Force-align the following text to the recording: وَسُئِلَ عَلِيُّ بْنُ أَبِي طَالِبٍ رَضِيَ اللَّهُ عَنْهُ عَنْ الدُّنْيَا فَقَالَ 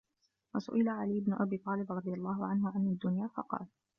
وَسُئِلَ 0.55 0.89
عَلِيُّ 0.89 1.21
بْنُ 1.21 1.33
أَبِي 1.33 1.57
طَالِبٍ 1.57 1.91
رَضِيَ 1.91 2.13
اللَّهُ 2.13 2.45
عَنْهُ 2.45 2.69
عَنْ 2.75 2.87
الدُّنْيَا 2.87 3.27
فَقَالَ 3.27 3.67